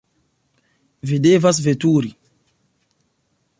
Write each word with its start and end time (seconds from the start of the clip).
Vi 1.09 1.19
devas 1.27 1.61
veturi! 1.67 2.11